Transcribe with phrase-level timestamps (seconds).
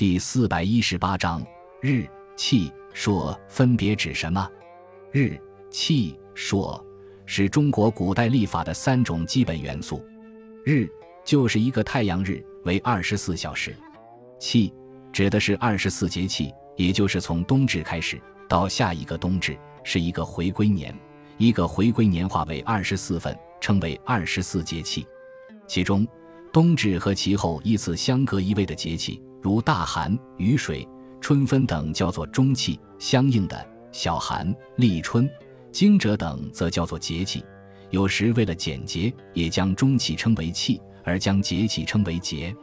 [0.00, 1.46] 第四百一十八章
[1.82, 4.50] 日、气、朔分别指什么？
[5.12, 5.38] 日、
[5.68, 6.82] 气、朔
[7.26, 10.02] 是中国古代历法的三种基本元素。
[10.64, 10.88] 日
[11.22, 13.76] 就是一个太阳日，为二十四小时。
[14.38, 14.72] 气
[15.12, 19.54] 指的是二十四节气，也就是从冬至开始到下一个冬至，
[19.84, 20.98] 是一个回归年。
[21.36, 25.06] 一个回归年化为二十四份，称为二十四节气。
[25.66, 26.08] 其中，
[26.50, 29.22] 冬至和其后依次相隔一位的节气。
[29.40, 30.86] 如大寒、雨水、
[31.20, 35.28] 春分等叫做中气，相应的小寒、立春、
[35.72, 37.44] 惊蛰等则叫做节气。
[37.90, 42.54] 有时为了简洁，也将中气称为气，而将节气称为节。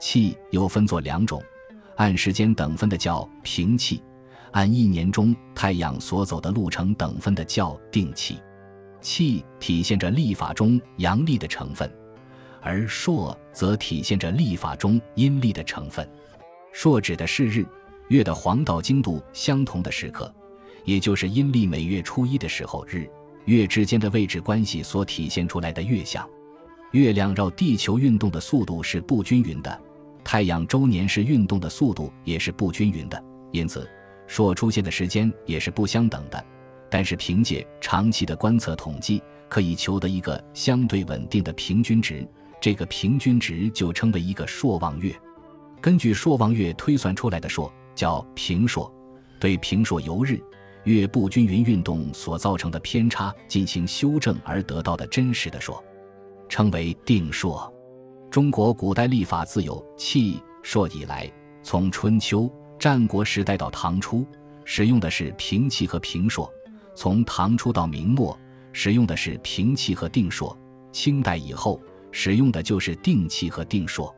[0.00, 1.42] 气又分作两种，
[1.96, 4.02] 按时间等分的叫平气，
[4.50, 8.38] 按一年中太阳所走的路程等分的叫定气。
[9.00, 11.90] 气体现着历法中阳历的成分。
[12.64, 16.08] 而朔则体现着历法中阴历的成分，
[16.72, 17.64] 朔指的是日
[18.08, 20.34] 月的黄道经度相同的时刻，
[20.84, 23.06] 也就是阴历每月初一的时候，日
[23.44, 26.26] 月之间的位置关系所体现出来的月相。
[26.92, 29.80] 月亮绕地球运动的速度是不均匀的，
[30.24, 33.86] 太阳周年时运动的速度也是不均匀的，因此
[34.26, 36.42] 朔出现的时间也是不相等的。
[36.88, 42.26] 但是凭借长期的观测统计，可以求得一个相对稳定的平均值。
[42.64, 45.14] 这个平均值就称为一个朔望月，
[45.82, 48.90] 根据朔望月推算出来的朔叫平朔，
[49.38, 50.40] 对平朔由日
[50.84, 55.84] 月不均匀运动所造成的偏差进行修正而得到的真实的朔，
[56.48, 57.70] 称为定朔。
[58.30, 61.30] 中国古代历法自有气朔以来，
[61.62, 64.26] 从春秋战国时代到唐初，
[64.64, 66.50] 使用的是平气和平朔；
[66.94, 68.34] 从唐初到明末，
[68.72, 70.56] 使用的是平气和定朔；
[70.92, 71.78] 清代以后。
[72.14, 74.08] 使用的就是定气和定数。